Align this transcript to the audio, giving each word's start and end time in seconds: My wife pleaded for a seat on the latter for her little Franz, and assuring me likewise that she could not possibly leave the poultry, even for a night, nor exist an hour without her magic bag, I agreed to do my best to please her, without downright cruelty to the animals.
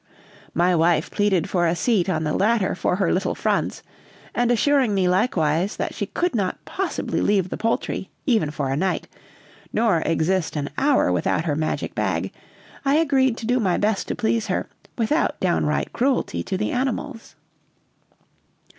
My 0.55 0.73
wife 0.75 1.11
pleaded 1.11 1.47
for 1.47 1.67
a 1.67 1.75
seat 1.75 2.09
on 2.09 2.23
the 2.23 2.33
latter 2.33 2.73
for 2.73 2.95
her 2.95 3.13
little 3.13 3.35
Franz, 3.35 3.83
and 4.33 4.49
assuring 4.49 4.95
me 4.95 5.07
likewise 5.07 5.75
that 5.75 5.93
she 5.93 6.07
could 6.07 6.33
not 6.33 6.57
possibly 6.65 7.21
leave 7.21 7.49
the 7.49 7.57
poultry, 7.57 8.09
even 8.25 8.49
for 8.49 8.71
a 8.71 8.75
night, 8.75 9.07
nor 9.71 9.99
exist 10.03 10.55
an 10.55 10.71
hour 10.75 11.11
without 11.11 11.45
her 11.45 11.55
magic 11.55 11.93
bag, 11.93 12.33
I 12.83 12.95
agreed 12.95 13.37
to 13.37 13.45
do 13.45 13.59
my 13.59 13.77
best 13.77 14.07
to 14.07 14.15
please 14.15 14.47
her, 14.47 14.67
without 14.97 15.39
downright 15.39 15.93
cruelty 15.93 16.41
to 16.45 16.57
the 16.57 16.71
animals. 16.71 17.35